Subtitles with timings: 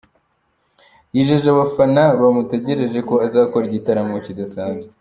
[1.13, 4.89] Yijeje abafana bamutegereje ko azakora igitaramo kidasanzwe.